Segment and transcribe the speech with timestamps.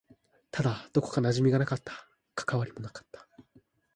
[0.49, 1.93] ただ、どこか馴染みがなかった。
[2.33, 3.27] 関わりもなかった。